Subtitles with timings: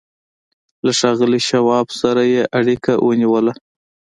[0.85, 3.51] له ښاغلي شواب سره یې اړیکه ونیوه